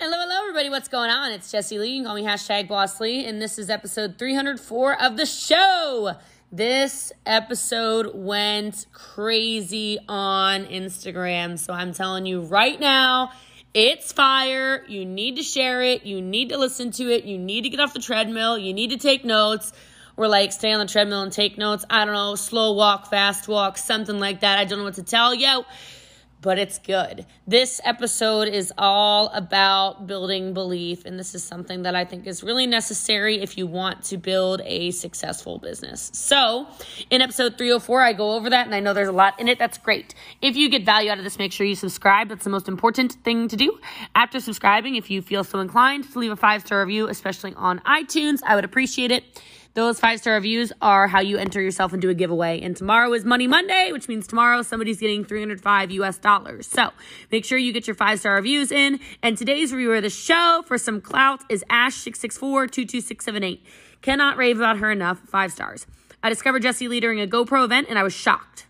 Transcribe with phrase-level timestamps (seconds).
[0.00, 0.70] Hello, hello, everybody.
[0.70, 1.32] What's going on?
[1.32, 1.88] It's Jessie Lee.
[1.88, 6.14] You can call me hashtag Boss Lee, and this is episode 304 of the show.
[6.52, 11.58] This episode went crazy on Instagram.
[11.58, 13.32] So I'm telling you right now,
[13.74, 14.84] it's fire.
[14.86, 16.06] You need to share it.
[16.06, 17.24] You need to listen to it.
[17.24, 18.56] You need to get off the treadmill.
[18.56, 19.72] You need to take notes
[20.16, 21.84] or like stay on the treadmill and take notes.
[21.90, 24.60] I don't know, slow walk, fast walk, something like that.
[24.60, 25.64] I don't know what to tell you
[26.40, 27.26] but it's good.
[27.46, 32.42] This episode is all about building belief, and this is something that I think is
[32.42, 36.10] really necessary if you want to build a successful business.
[36.14, 36.66] So,
[37.10, 39.58] in episode 304, I go over that, and I know there's a lot in it.
[39.58, 40.14] That's great.
[40.40, 42.28] If you get value out of this, make sure you subscribe.
[42.28, 43.78] That's the most important thing to do.
[44.14, 47.80] After subscribing, if you feel so inclined to leave a five star review, especially on
[47.80, 49.24] iTunes, I would appreciate it.
[49.74, 52.60] Those five star reviews are how you enter yourself into a giveaway.
[52.60, 56.66] And tomorrow is Money Monday, which means tomorrow somebody's getting 305 US dollars.
[56.66, 56.90] So
[57.30, 58.98] make sure you get your five star reviews in.
[59.22, 63.60] And today's reviewer of the show for some clout is Ash664-22678.
[64.00, 65.20] Cannot rave about her enough.
[65.20, 65.86] Five stars.
[66.22, 68.67] I discovered Jessie Lee during a GoPro event and I was shocked.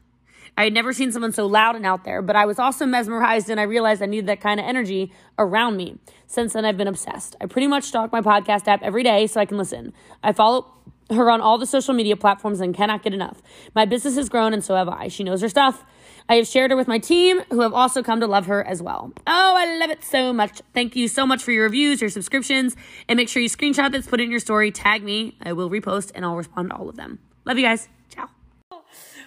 [0.59, 3.49] I had never seen someone so loud and out there, but I was also mesmerized
[3.49, 5.99] and I realized I needed that kind of energy around me.
[6.27, 7.37] Since then, I've been obsessed.
[7.41, 9.93] I pretty much stalk my podcast app every day so I can listen.
[10.21, 10.75] I follow
[11.11, 13.41] her on all the social media platforms and cannot get enough.
[13.73, 15.07] My business has grown and so have I.
[15.07, 15.85] She knows her stuff.
[16.29, 18.83] I have shared her with my team who have also come to love her as
[18.83, 19.13] well.
[19.29, 20.61] Oh, I love it so much.
[20.75, 22.75] Thank you so much for your reviews, your subscriptions,
[23.09, 25.39] and make sure you screenshot this, put it in your story, tag me.
[25.41, 27.21] I will repost and I'll respond to all of them.
[27.45, 27.89] Love you guys.
[28.11, 28.29] Ciao.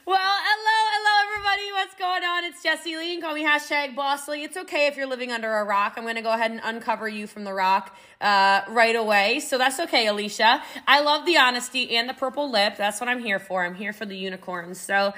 [0.05, 0.19] Well,
[2.01, 2.45] going on?
[2.45, 3.21] It's Jessie Lee.
[3.21, 4.43] Call me hashtag Boss Lee.
[4.43, 5.93] It's okay if you're living under a rock.
[5.97, 9.39] I'm going to go ahead and uncover you from the rock uh, right away.
[9.39, 10.63] So that's okay, Alicia.
[10.87, 12.73] I love the honesty and the purple lip.
[12.75, 13.63] That's what I'm here for.
[13.63, 14.81] I'm here for the unicorns.
[14.81, 15.13] So um,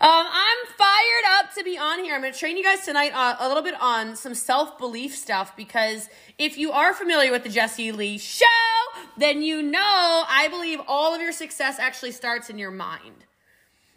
[0.00, 2.16] I'm fired up to be on here.
[2.16, 5.14] I'm going to train you guys tonight uh, a little bit on some self belief
[5.14, 8.44] stuff because if you are familiar with the Jessie Lee show,
[9.16, 13.24] then you know I believe all of your success actually starts in your mind.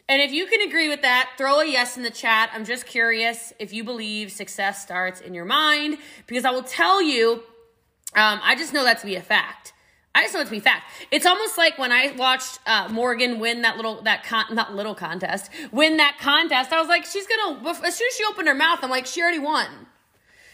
[0.09, 2.49] And if you can agree with that, throw a yes in the chat.
[2.53, 5.97] I'm just curious if you believe success starts in your mind,
[6.27, 7.43] because I will tell you,
[8.15, 9.73] um, I just know that to be a fact.
[10.15, 10.85] I just know it to be fact.
[11.11, 14.95] It's almost like when I watched uh, Morgan win that little that con not little
[14.95, 16.73] contest win that contest.
[16.73, 19.21] I was like, she's gonna as soon as she opened her mouth, I'm like, she
[19.21, 19.67] already won.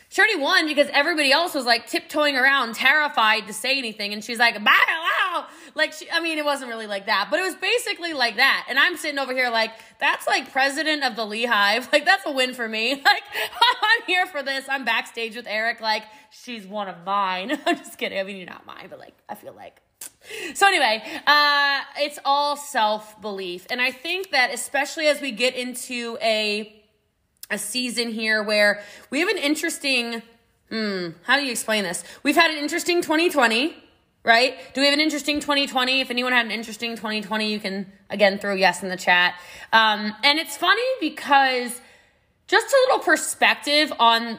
[0.09, 4.23] She already won because everybody else was like tiptoeing around, terrified to say anything, and
[4.23, 5.02] she's like, "Wow,
[5.33, 8.37] wow!" Like, she, I mean, it wasn't really like that, but it was basically like
[8.37, 8.65] that.
[8.69, 11.81] And I'm sitting over here like, that's like president of the Lehigh.
[11.93, 12.95] Like, that's a win for me.
[13.05, 13.23] Like,
[13.81, 14.65] I'm here for this.
[14.67, 15.81] I'm backstage with Eric.
[15.81, 17.59] Like, she's one of mine.
[17.65, 18.17] I'm just kidding.
[18.17, 19.79] I mean, you're not mine, but like, I feel like.
[20.53, 25.53] So anyway, uh, it's all self belief, and I think that especially as we get
[25.53, 26.81] into a
[27.51, 30.21] a season here where we have an interesting
[30.69, 32.03] hmm, how do you explain this?
[32.23, 33.75] We've had an interesting 2020,
[34.23, 34.57] right?
[34.73, 36.01] Do we have an interesting 2020?
[36.01, 39.35] If anyone had an interesting 2020, you can again throw yes in the chat.
[39.71, 41.79] Um, and it's funny because
[42.47, 44.37] just a little perspective on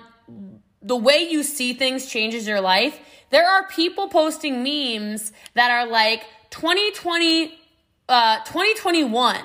[0.82, 2.98] the way you see things changes your life.
[3.30, 7.54] There are people posting memes that are like 2020,
[8.08, 9.40] uh, 2021,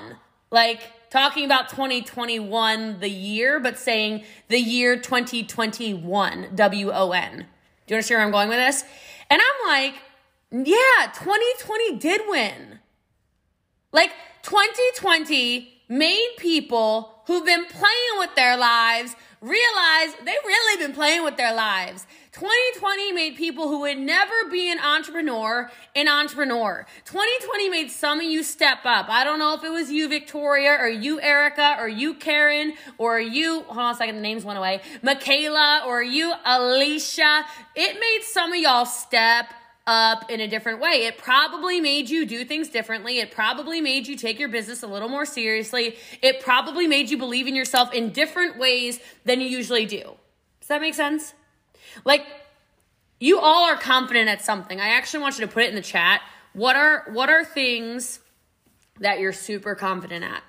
[0.52, 7.38] like talking about 2021, the year, but saying the year 2021, W O N.
[7.38, 8.84] Do you understand where I'm going with this?
[9.30, 9.96] And I'm like,
[10.52, 12.80] yeah, 2020 did win.
[13.92, 14.12] Like
[14.44, 21.38] 2020 made people who've been playing with their lives realize they've really been playing with
[21.38, 22.06] their lives.
[22.34, 26.86] 2020 made people who would never be an entrepreneur an entrepreneur.
[27.06, 29.10] 2020 made some of you step up.
[29.10, 33.20] I don't know if it was you, Victoria, or you, Erica, or you, Karen, or
[33.20, 37.44] you, hold on a second, the names went away, Michaela, or you, Alicia.
[37.76, 39.48] It made some of y'all step
[39.90, 41.08] up in a different way.
[41.08, 43.18] It probably made you do things differently.
[43.18, 45.98] It probably made you take your business a little more seriously.
[46.22, 50.04] It probably made you believe in yourself in different ways than you usually do.
[50.60, 51.34] Does that make sense?
[52.06, 52.24] Like,
[53.20, 54.80] you all are confident at something.
[54.80, 56.22] I actually want you to put it in the chat.
[56.54, 58.20] What are what are things
[59.00, 60.44] that you're super confident at?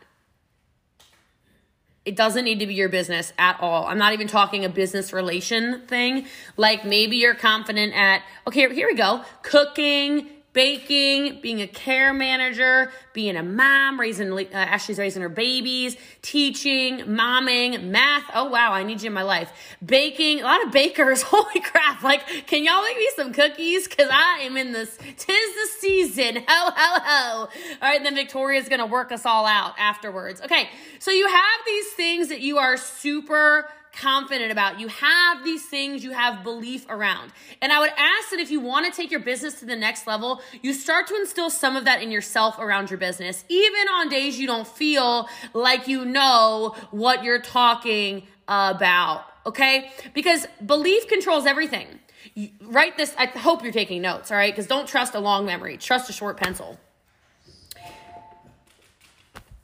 [2.10, 3.86] It doesn't need to be your business at all.
[3.86, 6.26] I'm not even talking a business relation thing.
[6.56, 9.22] Like maybe you're confident at, okay, here we go.
[9.44, 15.96] Cooking, baking, being a care manager, being a mom, raising, uh, Ashley's raising her babies,
[16.22, 18.24] teaching, momming, math.
[18.34, 19.52] Oh, wow, I need you in my life.
[19.84, 21.22] Baking, a lot of bakers.
[21.26, 22.02] Holy crap.
[22.02, 23.86] Like, can y'all make me some cookies?
[23.86, 26.36] Cause I am in this, tis the season.
[26.48, 27.38] Ho, ho, ho.
[27.40, 27.48] All
[27.88, 30.40] right, then Victoria's gonna work us all out afterwards.
[30.40, 30.68] Okay,
[30.98, 34.80] so you have these things that you are super confident about.
[34.80, 37.32] You have these things you have belief around.
[37.60, 40.06] And I would ask that if you want to take your business to the next
[40.06, 44.08] level, you start to instill some of that in yourself around your business, even on
[44.08, 49.24] days you don't feel like you know what you're talking about.
[49.46, 49.90] Okay?
[50.14, 51.86] Because belief controls everything.
[52.34, 54.52] You, write this, I hope you're taking notes, all right?
[54.52, 56.78] Because don't trust a long memory, trust a short pencil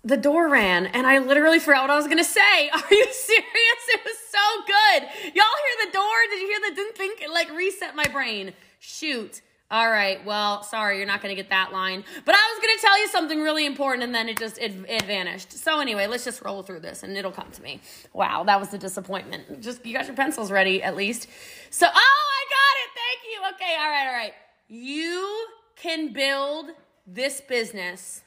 [0.07, 2.69] the door ran and I literally forgot what I was gonna say.
[2.73, 3.83] Are you serious?
[3.89, 5.03] It was so good.
[5.35, 6.15] Y'all hear the door?
[6.31, 8.53] Did you hear the didn't think it like reset my brain?
[8.79, 9.43] Shoot.
[9.69, 10.25] All right.
[10.25, 12.05] Well, sorry, you're not gonna get that line.
[12.25, 15.03] But I was gonna tell you something really important and then it just it, it
[15.03, 15.53] vanished.
[15.53, 17.81] So anyway, let's just roll through this and it'll come to me.
[18.13, 19.61] Wow, that was a disappointment.
[19.61, 21.27] Just you got your pencils ready at least.
[21.71, 22.91] So oh I got it.
[22.95, 23.57] Thank you.
[23.57, 24.35] Okay, all right, all right.
[24.69, 26.67] You can build
[27.09, 28.23] this business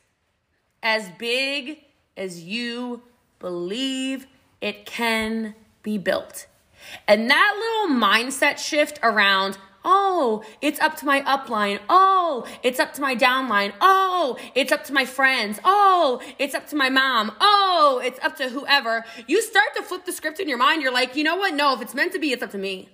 [0.81, 1.79] as big
[2.15, 3.01] as you
[3.39, 4.27] believe
[4.61, 6.47] it can be built.
[7.07, 11.79] And that little mindset shift around, oh, it's up to my upline.
[11.89, 13.73] Oh, it's up to my downline.
[13.81, 15.59] Oh, it's up to my friends.
[15.63, 17.31] Oh, it's up to my mom.
[17.39, 19.05] Oh, it's up to whoever.
[19.27, 20.81] You start to flip the script in your mind.
[20.81, 21.53] You're like, you know what?
[21.53, 22.89] No, if it's meant to be, it's up to me.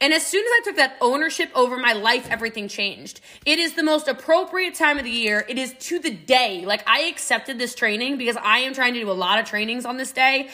[0.00, 3.20] And as soon as I took that ownership over my life, everything changed.
[3.46, 5.44] It is the most appropriate time of the year.
[5.48, 6.64] It is to the day.
[6.66, 9.86] Like I accepted this training because I am trying to do a lot of trainings
[9.86, 10.50] on this day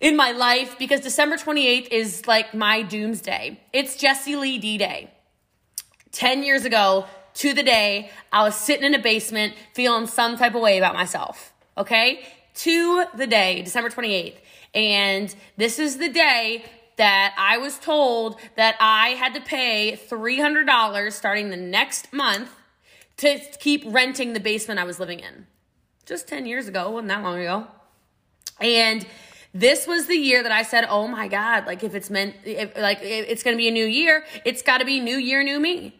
[0.00, 3.60] in my life because December 28th is like my doomsday.
[3.72, 5.10] It's Jessie Lee D Day.
[6.10, 10.56] 10 years ago to the day, I was sitting in a basement feeling some type
[10.56, 11.52] of way about myself.
[11.78, 12.24] Okay?
[12.54, 14.34] To the day, December 28th.
[14.74, 16.64] And this is the day
[17.00, 22.54] that I was told that I had to pay $300 starting the next month
[23.16, 25.46] to keep renting the basement I was living in.
[26.04, 27.66] Just 10 years ago, wasn't that long ago.
[28.60, 29.06] And
[29.54, 32.76] this was the year that I said, "Oh my god, like if it's meant if,
[32.76, 35.58] like it's going to be a new year, it's got to be new year, new
[35.58, 35.98] me."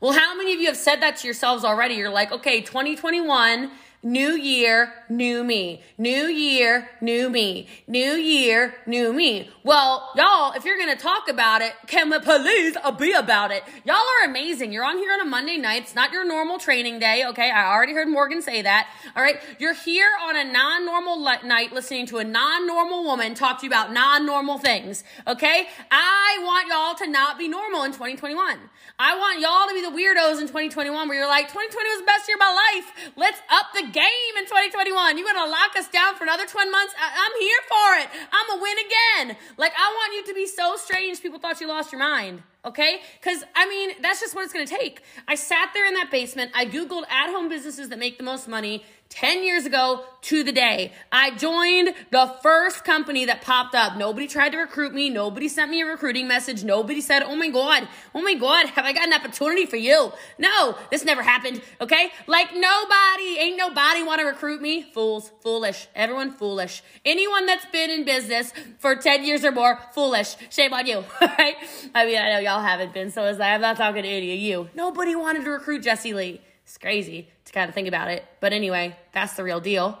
[0.00, 1.94] Well, how many of you have said that to yourselves already?
[1.94, 3.72] You're like, "Okay, 2021
[4.02, 5.82] New year, new me.
[5.98, 7.66] New year, new me.
[7.88, 9.50] New year, new me.
[9.64, 13.64] Well, y'all, if you're gonna talk about it, can we please be about it?
[13.84, 14.72] Y'all are amazing.
[14.72, 15.82] You're on here on a Monday night.
[15.82, 17.50] It's not your normal training day, okay?
[17.50, 18.88] I already heard Morgan say that.
[19.16, 19.40] All right.
[19.58, 23.92] You're here on a non-normal night listening to a non-normal woman talk to you about
[23.92, 25.66] non-normal things, okay?
[25.90, 28.58] I want y'all to not be normal in 2021.
[28.98, 32.06] I want y'all to be the weirdos in 2021 where you're like, 2020 was the
[32.06, 33.12] best year of my life.
[33.16, 35.18] Let's up the game in 2021.
[35.18, 36.94] You're gonna lock us down for another 20 months?
[36.98, 38.28] I- am here for it.
[38.32, 39.36] I'm gonna win again.
[39.56, 42.42] Like, I want you to be so strange people thought you lost your mind.
[42.64, 43.00] Okay?
[43.20, 45.02] Because, I mean, that's just what it's gonna take.
[45.28, 46.50] I sat there in that basement.
[46.54, 48.84] I Googled at home businesses that make the most money.
[49.08, 50.92] 10 years ago to the day.
[51.12, 53.96] I joined the first company that popped up.
[53.96, 55.08] Nobody tried to recruit me.
[55.08, 56.64] Nobody sent me a recruiting message.
[56.64, 60.12] Nobody said, Oh my God, oh my God, have I got an opportunity for you?
[60.38, 61.62] No, this never happened.
[61.80, 62.10] Okay?
[62.26, 64.82] Like nobody, ain't nobody want to recruit me.
[64.82, 65.86] Fools, foolish.
[65.94, 66.82] Everyone foolish.
[67.04, 70.36] Anyone that's been in business for 10 years or more, foolish.
[70.50, 71.04] Shame on you.
[71.20, 71.54] right?
[71.94, 74.68] I mean, I know y'all haven't been, so I'm not talking to any of you.
[74.74, 76.40] Nobody wanted to recruit Jessie Lee.
[76.66, 78.24] It's crazy to kind of think about it.
[78.40, 79.98] But anyway, that's the real deal.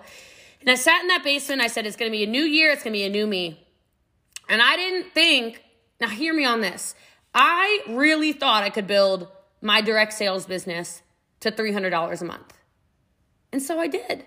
[0.60, 1.62] And I sat in that basement.
[1.62, 2.72] I said, it's going to be a new year.
[2.72, 3.64] It's going to be a new me.
[4.48, 5.62] And I didn't think,
[6.00, 6.96] now hear me on this.
[7.32, 9.28] I really thought I could build
[9.60, 11.02] my direct sales business
[11.40, 12.52] to $300 a month.
[13.52, 14.24] And so I did.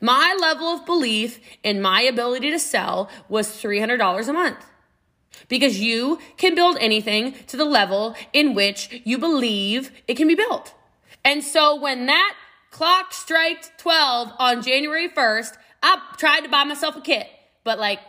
[0.00, 4.64] My level of belief in my ability to sell was $300 a month.
[5.48, 10.36] Because you can build anything to the level in which you believe it can be
[10.36, 10.72] built.
[11.24, 12.34] And so when that
[12.70, 17.26] clock striked 12 on January 1st, I tried to buy myself a kit,
[17.62, 18.00] but like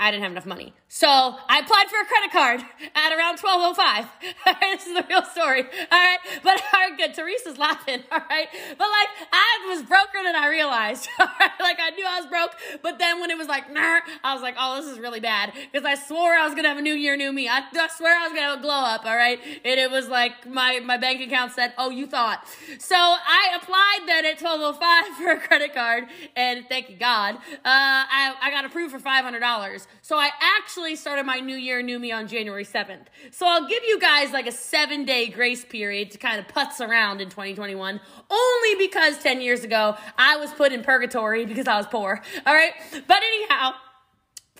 [0.00, 0.72] I didn't have enough money.
[0.86, 2.60] So I applied for a credit card
[2.94, 4.06] at around 1205.
[4.60, 5.64] this is the real story.
[5.64, 6.18] All right.
[6.44, 7.14] But all right, good.
[7.14, 8.04] Teresa's laughing.
[8.12, 8.46] All right.
[8.78, 11.08] But like I was broker than I realized.
[11.18, 11.50] All right.
[11.60, 12.52] Like I knew I was broke.
[12.80, 15.52] But then when it was like, nah, I was like, oh, this is really bad.
[15.72, 17.48] Because I swore I was going to have a new year, new me.
[17.48, 19.04] I, I swear I was going to have a glow up.
[19.04, 19.40] All right.
[19.64, 22.46] And it was like my, my bank account said, oh, you thought.
[22.78, 26.04] So I applied then at 1205 for a credit card.
[26.36, 29.87] And thank God, uh, I, I got approved for $500.
[30.02, 33.06] So I actually started my new year, new me on January 7th.
[33.30, 36.80] So I'll give you guys like a seven day grace period to kind of putz
[36.80, 41.76] around in 2021, only because 10 years ago I was put in purgatory because I
[41.76, 42.22] was poor.
[42.46, 42.72] All right.
[43.06, 43.72] But anyhow,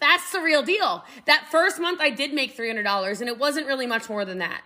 [0.00, 1.04] that's the real deal.
[1.26, 4.62] That first month I did make $300 and it wasn't really much more than that.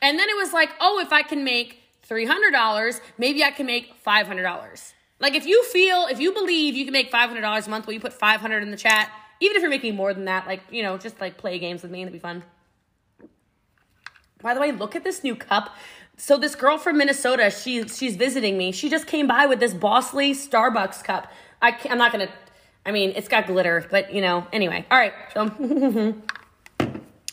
[0.00, 4.02] And then it was like, oh, if I can make $300, maybe I can make
[4.04, 4.92] $500.
[5.20, 8.00] Like if you feel, if you believe you can make $500 a month, will you
[8.00, 9.10] put 500 in the chat?
[9.44, 11.90] Even if you're making more than that, like, you know, just like play games with
[11.90, 12.42] me, it'd be fun.
[14.40, 15.74] By the way, look at this new cup.
[16.16, 18.72] So this girl from Minnesota, she she's visiting me.
[18.72, 21.30] She just came by with this Boss Lee Starbucks cup.
[21.60, 22.28] I am not gonna.
[22.86, 24.46] I mean, it's got glitter, but you know.
[24.52, 25.12] Anyway, all right.
[25.32, 25.40] So,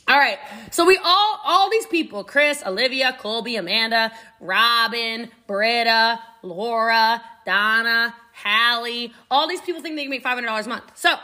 [0.07, 0.39] all right.
[0.71, 9.13] So we all all these people: Chris, Olivia, Colby, Amanda, Robin, Britta, Laura, Donna, Hallie.
[9.29, 10.91] All these people think they can make five hundred dollars a month.
[10.95, 11.15] So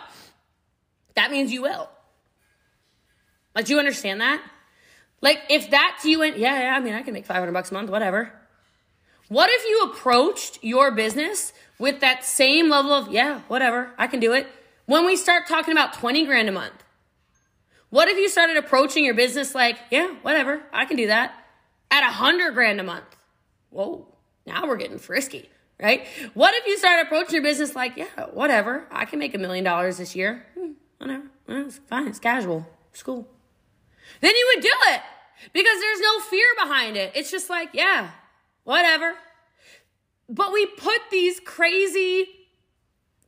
[1.18, 1.90] that means you will.
[3.54, 4.42] Like, do you understand that?
[5.20, 7.74] Like, if that's you and yeah, yeah, I mean, I can make 500 bucks a
[7.74, 8.32] month, whatever.
[9.28, 14.20] What if you approached your business with that same level of, yeah, whatever, I can
[14.20, 14.48] do it.
[14.86, 16.84] When we start talking about 20 grand a month,
[17.90, 21.34] what if you started approaching your business like, yeah, whatever, I can do that
[21.90, 23.16] at a hundred grand a month?
[23.70, 24.08] Whoa,
[24.46, 25.50] now we're getting frisky,
[25.82, 26.06] right?
[26.36, 29.64] What if you started approaching your business like, yeah, whatever, I can make a million
[29.64, 30.46] dollars this year.
[30.58, 33.28] Hmm, whatever, it's fine, it's casual, it's cool.
[34.22, 35.02] Then you would do it
[35.54, 37.12] because there's no fear behind it.
[37.16, 38.12] It's just like, yeah,
[38.64, 39.14] whatever.
[40.30, 42.28] But we put these crazy,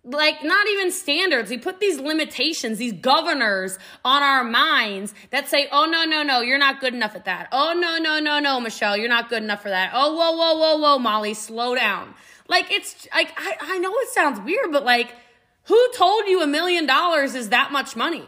[0.04, 1.50] like, not even standards.
[1.50, 6.42] We put these limitations, these governors on our minds that say, oh, no, no, no,
[6.42, 7.48] you're not good enough at that.
[7.52, 9.92] Oh, no, no, no, no, Michelle, you're not good enough for that.
[9.94, 12.14] Oh, whoa, whoa, whoa, whoa, Molly, slow down.
[12.48, 15.14] Like, it's like, I, I know it sounds weird, but like,
[15.70, 18.28] who told you a million dollars is that much money?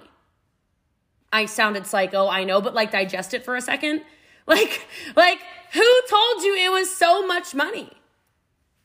[1.34, 4.04] I sounded psycho, I know, but like digest it for a second.
[4.48, 5.38] Like, like,
[5.72, 7.90] who told you it was so much money?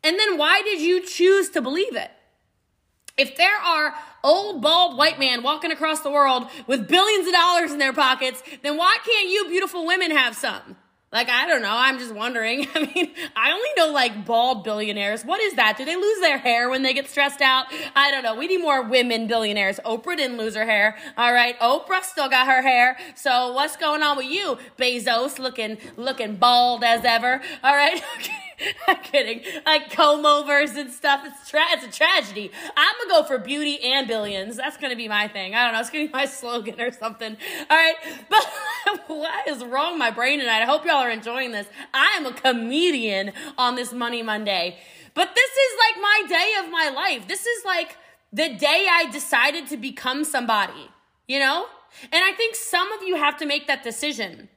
[0.05, 2.11] And then why did you choose to believe it?
[3.17, 7.73] If there are old bald white men walking across the world with billions of dollars
[7.73, 10.77] in their pockets, then why can't you beautiful women have some?
[11.13, 11.73] Like, I don't know.
[11.73, 12.67] I'm just wondering.
[12.75, 15.25] I mean, I only know like bald billionaires.
[15.25, 15.77] What is that?
[15.77, 17.67] Do they lose their hair when they get stressed out?
[17.95, 18.35] I don't know.
[18.35, 19.79] We need more women billionaires.
[19.85, 20.97] Oprah didn't lose her hair.
[21.17, 21.59] All right.
[21.61, 22.99] Oprah still got her hair.
[23.15, 24.59] So what's going on with you?
[24.79, 27.41] Bezos looking, looking bald as ever.
[27.63, 28.03] All right.
[28.17, 28.46] Okay.
[28.89, 29.43] I'm kidding.
[29.65, 31.23] Like comb overs and stuff.
[31.25, 32.51] It's tra- it's a tragedy.
[32.77, 34.57] I'm gonna go for beauty and billions.
[34.57, 35.55] That's gonna be my thing.
[35.55, 35.81] I don't know.
[35.81, 37.37] It's gonna be my slogan or something.
[37.71, 37.97] All right.
[38.31, 40.63] But what is wrong with my brain tonight?
[40.63, 41.67] I hope y'all are enjoying this.
[41.93, 44.79] I am a comedian on this Money Monday.
[45.13, 47.27] But this is like my day of my life.
[47.27, 47.97] This is like
[48.33, 50.91] the day I decided to become somebody,
[51.27, 51.67] you know?
[52.13, 54.49] And I think some of you have to make that decision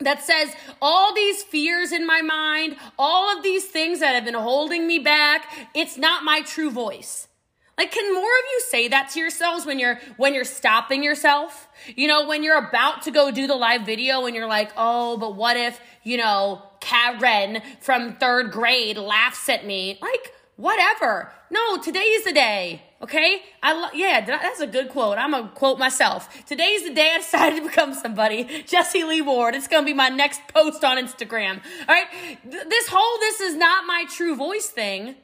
[0.00, 4.34] that says all these fears in my mind, all of these things that have been
[4.34, 7.28] holding me back, it's not my true voice.
[7.76, 11.68] Like can more of you say that to yourselves when you're when you're stopping yourself?
[11.96, 15.16] You know, when you're about to go do the live video and you're like, "Oh,
[15.16, 21.32] but what if, you know, Karen from 3rd grade laughs at me?" Like, whatever.
[21.50, 22.82] No, today is the day.
[23.04, 23.42] Okay?
[23.62, 25.18] I lo- yeah, that's a good quote.
[25.18, 26.26] I'm gonna quote myself.
[26.46, 28.64] Today's the day I decided to become somebody.
[28.66, 29.54] Jessie Lee Ward.
[29.54, 31.60] It's gonna be my next post on Instagram.
[31.86, 32.06] All right?
[32.50, 35.16] Th- this whole this is not my true voice thing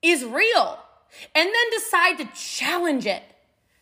[0.00, 0.78] is real.
[1.34, 3.22] And then decide to challenge it.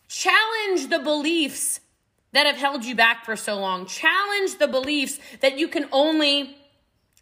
[0.08, 1.78] Challenge the beliefs
[2.32, 3.86] that have held you back for so long.
[3.86, 6.56] Challenge the beliefs that you can only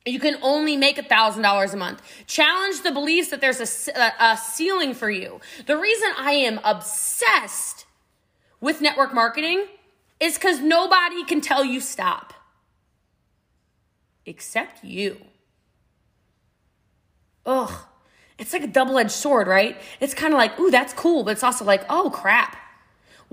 [0.07, 2.03] you can only make $1,000 a month.
[2.27, 5.41] Challenge the beliefs that there's a, a, ceiling for you.
[5.67, 7.87] The reason I am obsessed
[8.61, 9.67] with network marketing
[10.21, 12.35] is because nobody can tell you stop
[14.27, 15.19] except you.
[17.47, 17.73] Ugh.
[18.39, 19.81] It's like a double edged sword, right?
[20.01, 22.57] It's kind of like, ooh, that's cool, but it's also like, oh crap.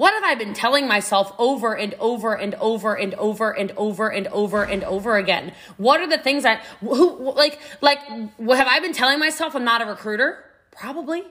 [0.01, 4.09] What have I been telling myself over and over and over and over and over
[4.09, 5.53] and over and over again?
[5.77, 9.83] What are the things that who like like have I been telling myself I'm not
[9.83, 10.43] a recruiter?
[10.71, 11.21] Probably.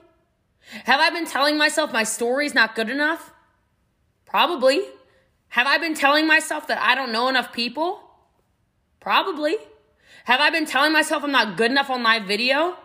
[0.85, 3.33] Have I been telling myself my story's not good enough?
[4.25, 4.79] Probably.
[5.49, 7.99] Have I been telling myself that I don't know enough people?
[9.01, 9.57] Probably.
[10.23, 12.77] Have I been telling myself I'm not good enough on live video?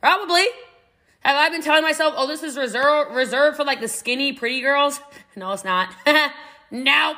[0.00, 0.44] Probably.
[1.24, 4.60] Have I been telling myself, oh, this is reserved reserved for like the skinny, pretty
[4.60, 5.00] girls?
[5.36, 5.88] No, it's not.
[6.70, 7.16] nope.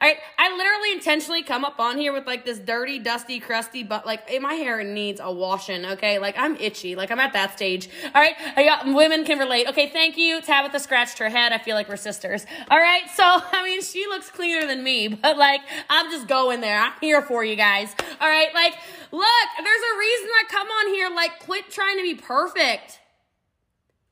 [0.00, 3.82] All right, I literally intentionally come up on here with like this dirty, dusty, crusty,
[3.82, 5.84] but like eh, my hair needs a washing.
[5.84, 6.94] Okay, like I'm itchy.
[6.94, 7.88] Like I'm at that stage.
[8.14, 9.66] All right, I got women can relate.
[9.66, 10.40] Okay, thank you.
[10.40, 11.52] Tabitha scratched her head.
[11.52, 12.46] I feel like we're sisters.
[12.70, 16.60] All right, so I mean, she looks cleaner than me, but like I'm just going
[16.60, 16.78] there.
[16.78, 17.92] I'm here for you guys.
[18.20, 18.74] All right, like
[19.10, 21.10] look, there's a reason I come on here.
[21.10, 23.00] Like, quit trying to be perfect.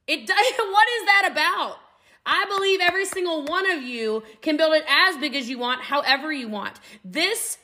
[0.06, 1.78] It does, what is that about?
[2.26, 5.82] I believe every single one of you can build it as big as you want,
[5.82, 6.80] however you want.
[7.04, 7.58] This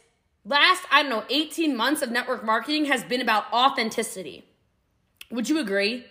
[0.44, 4.44] last, I don't know, 18 months of network marketing has been about authenticity.
[5.30, 6.04] Would you agree?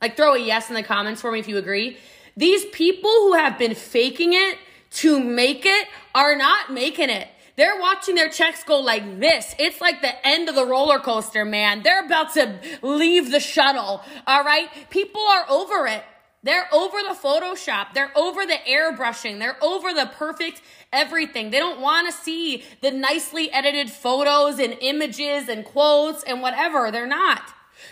[0.00, 1.96] Like, throw a yes in the comments for me if you agree.
[2.36, 4.58] These people who have been faking it
[4.92, 7.28] to make it are not making it.
[7.56, 9.54] They're watching their checks go like this.
[9.58, 11.82] It's like the end of the roller coaster, man.
[11.82, 14.02] They're about to leave the shuttle.
[14.26, 14.68] All right.
[14.90, 16.02] People are over it.
[16.44, 17.94] They're over the Photoshop.
[17.94, 19.38] They're over the airbrushing.
[19.38, 20.60] They're over the perfect
[20.92, 21.50] everything.
[21.50, 26.90] They don't want to see the nicely edited photos and images and quotes and whatever.
[26.90, 27.42] They're not.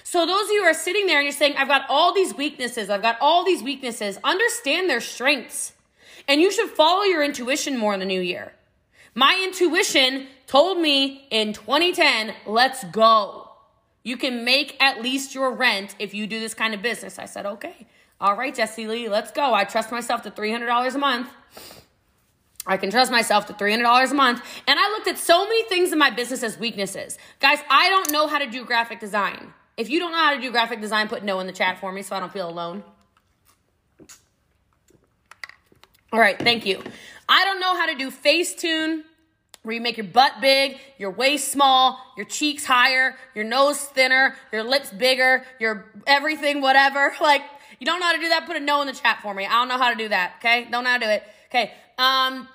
[0.03, 2.35] So those of you who are sitting there and you're saying, I've got all these
[2.35, 2.91] weaknesses.
[2.91, 4.19] I've got all these weaknesses.
[4.25, 5.73] Understand their strengths.
[6.27, 8.53] And you should follow your intuition more in the new year.
[9.21, 13.51] My intuition told me in 2010, let's go.
[14.03, 17.19] You can make at least your rent if you do this kind of business.
[17.19, 17.87] I said, okay.
[18.19, 19.53] All right, Jessie Lee, let's go.
[19.53, 21.29] I trust myself to $300 a month.
[22.67, 24.43] I can trust myself to $300 a month.
[24.67, 27.19] And I looked at so many things in my business as weaknesses.
[27.41, 29.53] Guys, I don't know how to do graphic design.
[29.77, 31.93] If you don't know how to do graphic design, put no in the chat for
[31.93, 32.83] me so I don't feel alone.
[36.11, 36.83] All right, thank you.
[37.29, 39.03] I don't know how to do Facetune,
[39.63, 44.37] where you make your butt big, your waist small, your cheeks higher, your nose thinner,
[44.53, 47.13] your lips bigger, your everything, whatever.
[47.21, 47.43] Like,
[47.79, 48.47] you don't know how to do that?
[48.47, 49.47] Put a no in the chat for me.
[49.47, 50.35] I don't know how to do that.
[50.39, 50.67] Okay.
[50.71, 51.23] Don't know how to do it.
[51.49, 51.73] Okay.
[51.97, 52.49] Um,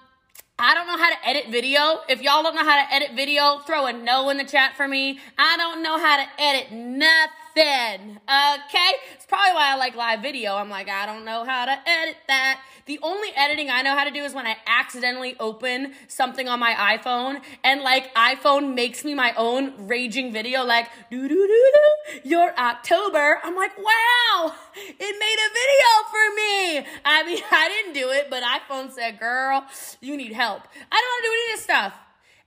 [0.58, 2.02] I don't know how to edit video.
[2.08, 4.88] If y'all don't know how to edit video, throw a no in the chat for
[4.88, 5.20] me.
[5.38, 7.45] I don't know how to edit nothing.
[7.56, 8.92] Then okay?
[9.14, 10.56] It's probably why I like live video.
[10.56, 12.62] I'm like, I don't know how to edit that.
[12.86, 16.60] The only editing I know how to do is when I accidentally open something on
[16.60, 21.72] my iPhone and like iPhone makes me my own raging video like doo doo doo
[21.74, 23.40] doo your October.
[23.42, 27.00] I'm like, wow, it made a video for me.
[27.06, 29.66] I mean, I didn't do it, but iPhone said, girl,
[30.02, 30.62] you need help.
[30.92, 31.94] I don't want to do any of this stuff.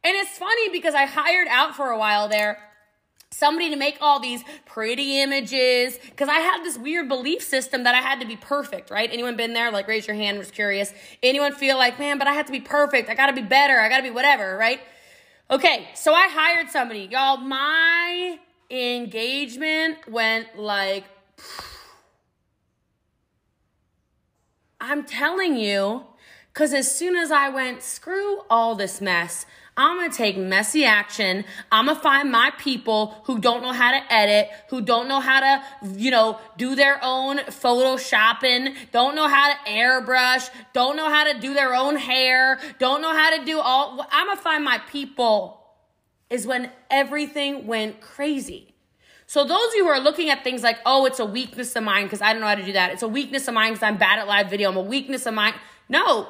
[0.04, 2.58] And it's funny because I hired out for a while there
[3.30, 7.94] somebody to make all these pretty images because I had this weird belief system that
[7.94, 9.08] I had to be perfect, right?
[9.12, 9.70] Anyone been there?
[9.70, 10.92] Like raise your hand, was curious.
[11.22, 13.08] Anyone feel like, man, but I have to be perfect.
[13.08, 13.78] I got to be better.
[13.80, 14.80] I got to be whatever, right?
[15.50, 17.08] Okay, so I hired somebody.
[17.10, 18.38] Y'all, my
[18.70, 21.04] engagement went like
[24.80, 26.04] I'm telling you,
[26.52, 29.44] because as soon as I went, screw all this mess,
[29.78, 31.44] I'm gonna take messy action.
[31.70, 35.38] I'm gonna find my people who don't know how to edit, who don't know how
[35.38, 35.62] to,
[35.96, 41.38] you know, do their own photoshopping, don't know how to airbrush, don't know how to
[41.38, 44.04] do their own hair, don't know how to do all.
[44.10, 45.62] I'm gonna find my people
[46.28, 48.74] is when everything went crazy.
[49.26, 51.84] So those of you who are looking at things like, oh, it's a weakness of
[51.84, 52.92] mine because I don't know how to do that.
[52.92, 54.70] It's a weakness of mine because I'm bad at live video.
[54.70, 55.54] I'm a weakness of mine.
[55.88, 56.28] No,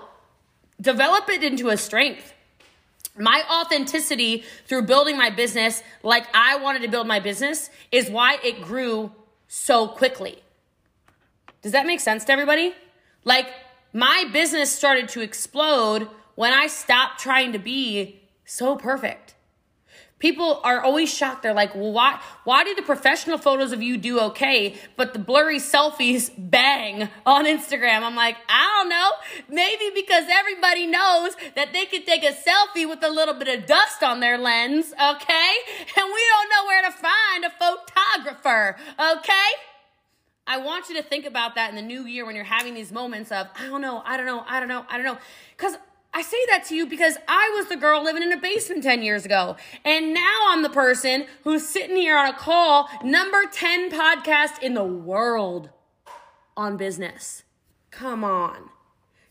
[0.80, 2.34] develop it into a strength
[3.18, 8.38] my authenticity through building my business like I wanted to build my business is why
[8.44, 9.12] it grew
[9.48, 10.42] so quickly.
[11.62, 12.74] Does that make sense to everybody?
[13.24, 13.48] Like
[13.92, 19.34] my business started to explode when I stopped trying to be so perfect.
[20.18, 21.42] People are always shocked.
[21.42, 25.18] They're like, well, why, why do the professional photos of you do okay, but the
[25.18, 28.02] blurry selfies bang on Instagram?
[28.02, 29.10] I'm like, I don't know.
[29.48, 33.66] Maybe because everybody knows that they can take a selfie with a little bit of
[33.66, 35.54] dust on their lens, okay?
[35.98, 39.50] And we don't know where to find a photographer, okay?
[40.46, 42.90] I want you to think about that in the new year when you're having these
[42.90, 45.18] moments of, I don't know, I don't know, I don't know, I don't know.
[45.56, 45.76] Because
[46.18, 49.04] I say that to you because I was the girl living in a basement 10
[49.04, 49.54] years ago.
[49.84, 54.74] And now I'm the person who's sitting here on a call, number 10 podcast in
[54.74, 55.70] the world
[56.56, 57.44] on business.
[57.92, 58.70] Come on.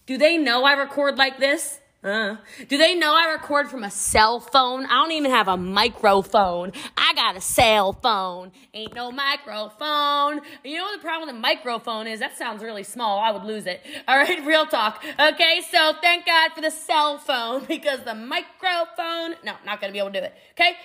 [0.05, 1.81] Do they know I record like this?
[2.07, 2.37] Uh,
[2.69, 4.85] do they know I record from a cell phone?
[4.85, 6.71] I don't even have a microphone.
[6.95, 8.51] I got a cell phone.
[8.73, 10.41] Ain't no microphone.
[10.63, 12.19] You know what the problem with a microphone is?
[12.19, 13.19] That sounds really small.
[13.19, 13.81] I would lose it.
[14.07, 15.03] All right, real talk.
[15.19, 19.99] Okay, so thank God for the cell phone because the microphone, no, not gonna be
[19.99, 20.33] able to do it.
[20.51, 20.75] Okay?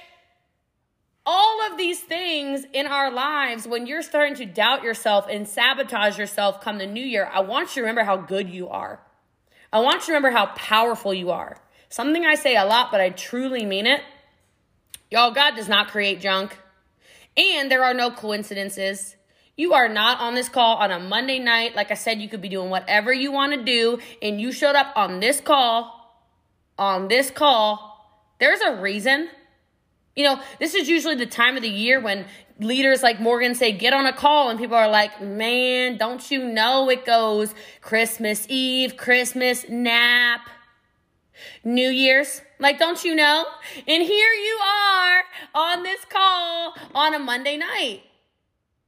[1.24, 6.18] all of these things in our lives, when you're starting to doubt yourself and sabotage
[6.18, 9.00] yourself come the new year, I want you to remember how good you are.
[9.72, 11.56] I want you to remember how powerful you are.
[11.88, 14.02] Something I say a lot, but I truly mean it.
[15.10, 16.58] Y'all, God does not create junk.
[17.36, 19.16] And there are no coincidences.
[19.56, 21.76] You are not on this call on a Monday night.
[21.76, 24.74] Like I said, you could be doing whatever you want to do, and you showed
[24.74, 26.24] up on this call,
[26.78, 27.88] on this call.
[28.40, 29.28] There's a reason.
[30.16, 32.26] You know, this is usually the time of the year when
[32.60, 36.44] leaders like Morgan say, get on a call, and people are like, man, don't you
[36.44, 40.40] know it goes Christmas Eve, Christmas nap,
[41.64, 42.42] New Year's?
[42.58, 43.46] Like, don't you know?
[43.88, 45.22] And here you are
[45.54, 48.02] on this call on a Monday night.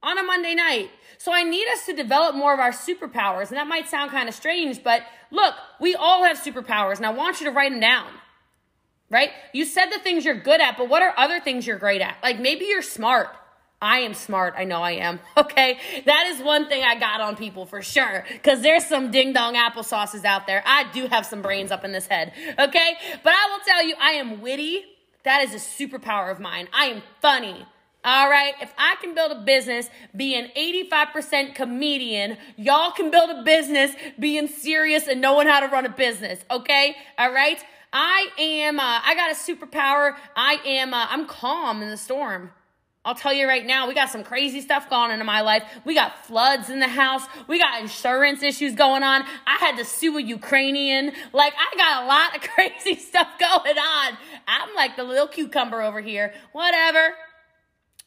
[0.05, 0.91] on a Monday night.
[1.17, 3.49] So I need us to develop more of our superpowers.
[3.49, 5.01] And that might sound kind of strange, but
[5.31, 8.07] look, we all have superpowers, and I want you to write them down.
[9.09, 9.29] Right?
[9.53, 12.17] You said the things you're good at, but what are other things you're great at?
[12.23, 13.29] Like maybe you're smart.
[13.85, 14.55] I am smart.
[14.57, 15.19] I know I am.
[15.37, 15.77] Okay.
[16.05, 18.25] That is one thing I got on people for sure.
[18.43, 20.63] Cause there's some ding dong applesauces out there.
[20.65, 22.33] I do have some brains up in this head.
[22.57, 22.93] Okay.
[23.23, 24.83] But I will tell you, I am witty.
[25.23, 26.67] That is a superpower of mine.
[26.73, 27.65] I am funny.
[28.03, 28.53] All right.
[28.59, 34.47] If I can build a business being 85% comedian, y'all can build a business being
[34.47, 36.39] serious and knowing how to run a business.
[36.49, 36.95] Okay.
[37.19, 37.63] All right.
[37.93, 40.15] I am, uh, I got a superpower.
[40.35, 42.51] I am, uh, I'm calm in the storm.
[43.05, 45.63] I'll tell you right now, we got some crazy stuff going on in my life.
[45.85, 47.21] We got floods in the house.
[47.47, 49.21] We got insurance issues going on.
[49.45, 51.11] I had to sue a Ukrainian.
[51.31, 54.17] Like, I got a lot of crazy stuff going on.
[54.47, 56.33] I'm like the little cucumber over here.
[56.51, 57.13] Whatever.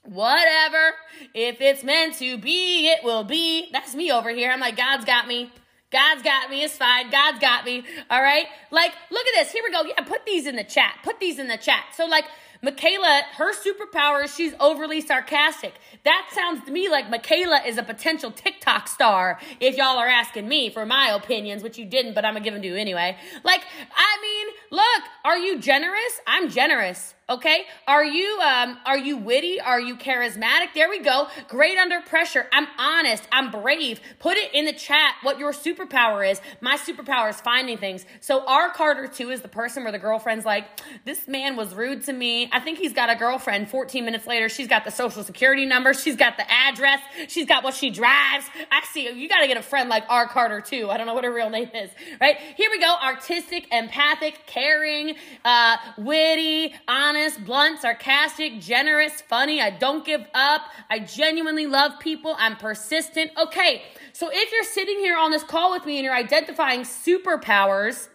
[0.03, 0.95] Whatever.
[1.33, 3.69] If it's meant to be, it will be.
[3.73, 4.51] That's me over here.
[4.51, 5.53] I'm like, God's got me.
[5.91, 6.65] God's got me.
[6.65, 7.11] It's fine.
[7.11, 7.85] God's got me.
[8.11, 8.47] All right.
[8.71, 9.53] Like, look at this.
[9.53, 9.85] Here we go.
[9.85, 10.97] Yeah, put these in the chat.
[11.03, 11.85] Put these in the chat.
[11.95, 12.25] So, like,
[12.62, 15.75] Michaela, her superpower is she's overly sarcastic.
[16.05, 20.49] That sounds to me like Michaela is a potential TikTok star, if y'all are asking
[20.49, 23.16] me for my opinions, which you didn't, but I'm gonna give them to you anyway.
[23.44, 23.62] Like,
[23.94, 26.21] I mean, look, are you generous?
[26.27, 27.14] I'm generous.
[27.31, 27.64] Okay.
[27.87, 29.61] Are you, um, are you witty?
[29.61, 30.73] Are you charismatic?
[30.75, 31.29] There we go.
[31.47, 32.47] Great under pressure.
[32.55, 33.23] I'm honest.
[33.31, 34.01] I'm brave.
[34.19, 36.41] Put it in the chat what your superpower is.
[36.62, 38.07] My superpower is finding things.
[38.21, 40.64] So R Carter 2 is the person where the girlfriend's like,
[41.05, 42.49] this man was rude to me.
[42.51, 43.69] I think he's got a girlfriend.
[43.69, 45.93] 14 minutes later, she's got the social security number.
[45.93, 47.01] She's got the address.
[47.29, 48.47] She's got what she drives.
[48.73, 50.88] I see you got to get a friend like R Carter 2.
[50.88, 51.91] I don't know what her real name is,
[52.23, 52.38] right?
[52.57, 52.95] Here we go.
[53.03, 59.61] Artistic, empathic, caring, uh, witty, honest honest, blunt, sarcastic, generous, funny.
[59.61, 60.63] I don't give up.
[60.89, 62.37] I genuinely love people.
[62.39, 63.33] I'm persistent.
[63.37, 68.09] Okay, so if you're sitting here on this call with me and you're identifying superpowers,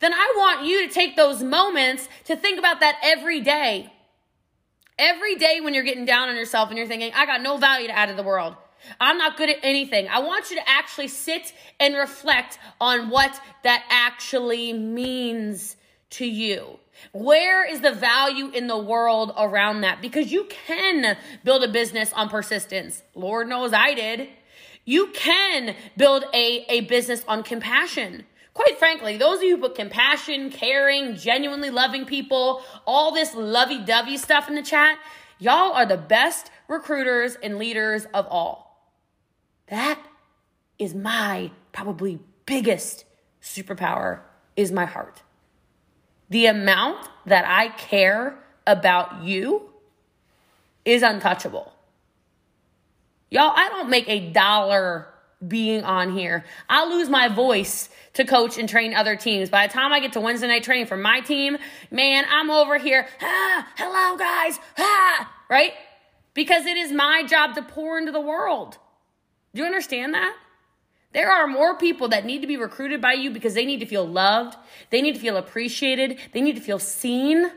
[0.00, 3.92] then I want you to take those moments to think about that every day.
[4.98, 7.88] Every day when you're getting down on yourself and you're thinking, I got no value
[7.88, 8.54] to add to the world.
[8.98, 10.08] I'm not good at anything.
[10.08, 15.76] I want you to actually sit and reflect on what that actually means
[16.10, 16.78] to you.
[17.12, 20.02] Where is the value in the world around that?
[20.02, 23.02] Because you can build a business on persistence.
[23.14, 24.28] Lord knows I did.
[24.84, 28.26] You can build a, a business on compassion.
[28.52, 33.78] Quite frankly, those of you who put compassion, caring, genuinely loving people, all this lovey
[33.78, 34.98] dovey stuff in the chat,
[35.38, 38.92] y'all are the best recruiters and leaders of all.
[39.68, 40.00] That
[40.78, 43.04] is my probably biggest
[43.40, 44.20] superpower
[44.56, 45.22] is my heart
[46.30, 49.68] the amount that I care about you
[50.84, 51.72] is untouchable.
[53.30, 55.08] Y'all, I don't make a dollar
[55.46, 56.44] being on here.
[56.68, 59.48] I'll lose my voice to coach and train other teams.
[59.48, 61.56] By the time I get to Wednesday night training for my team,
[61.90, 65.72] man, I'm over here, ah, hello guys, ah, right?
[66.34, 68.78] Because it is my job to pour into the world.
[69.54, 70.36] Do you understand that?
[71.12, 73.86] There are more people that need to be recruited by you because they need to
[73.86, 74.56] feel loved,
[74.90, 77.50] they need to feel appreciated, they need to feel seen.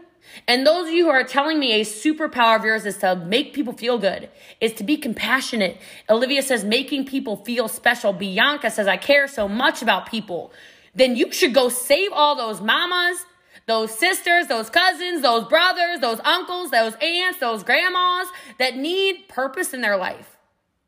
[0.48, 3.54] And those of you who are telling me a superpower of yours is to make
[3.54, 5.78] people feel good, is to be compassionate.
[6.10, 8.14] Olivia says making people feel special.
[8.14, 10.52] Bianca says I care so much about people.
[10.96, 13.24] Then you should go save all those mamas,
[13.68, 19.74] those sisters, those cousins, those brothers, those uncles, those aunts, those grandmas that need purpose
[19.74, 20.38] in their life.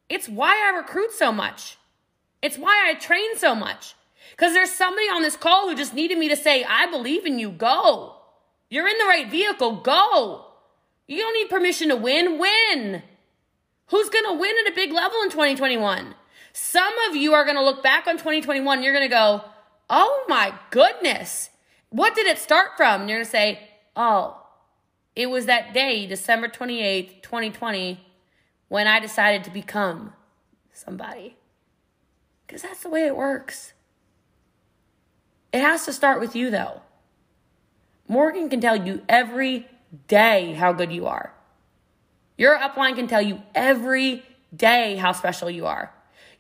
[0.10, 1.78] It's why I recruit so much.
[2.42, 3.96] It's why I train so much.
[4.32, 7.40] Because there's somebody on this call who just needed me to say, I believe in
[7.40, 8.16] you, go.
[8.70, 10.46] You're in the right vehicle, go.
[11.08, 13.04] You don't need permission to win, win.
[13.88, 16.16] Who's going to win at a big level in 2021?
[16.54, 19.44] Some of you are going to look back on 2021 you're going to go,
[19.90, 21.50] oh my goodness,
[21.90, 23.02] what did it start from?
[23.02, 24.42] And you're going to say, oh,
[25.16, 28.00] it was that day, December 28th, 2020,
[28.68, 30.14] when I decided to become
[30.74, 31.38] somebody.
[32.46, 33.74] Because that's the way it works.
[35.52, 36.82] It has to start with you, though.
[38.08, 39.68] Morgan can tell you every
[40.08, 41.34] day how good you are.
[42.38, 44.24] Your upline can tell you every
[44.56, 45.92] day how special you are.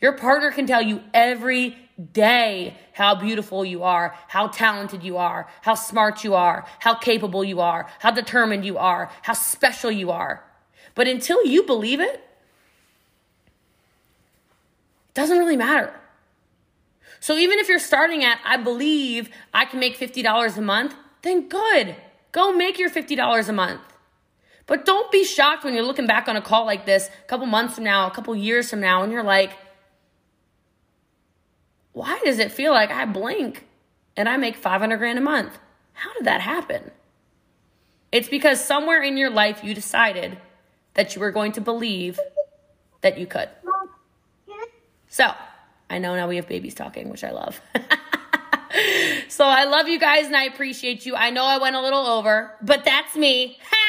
[0.02, 1.76] Your partner can tell you every
[2.13, 7.44] day how beautiful you are, how talented you are, how smart you are, how capable
[7.44, 10.44] you are, how determined you are, how special you are.
[10.94, 12.22] But until you believe it,
[15.15, 15.91] doesn't really matter.
[17.19, 21.49] So even if you're starting at, I believe I can make $50 a month, then
[21.49, 21.95] good.
[22.32, 23.82] Go make your $50 a month.
[24.67, 27.45] But don't be shocked when you're looking back on a call like this a couple
[27.47, 29.51] months from now, a couple years from now, and you're like,
[31.93, 33.65] why does it feel like I blink
[34.17, 35.58] and I make 500 grand a month?
[35.93, 36.91] How did that happen?
[38.12, 40.38] It's because somewhere in your life you decided
[40.95, 42.19] that you were going to believe
[43.01, 43.49] that you could.
[45.15, 45.34] So,
[45.89, 47.62] I know now we have babies talking, which I love.
[49.30, 51.15] so, I love you guys and I appreciate you.
[51.15, 53.58] I know I went a little over, but that's me.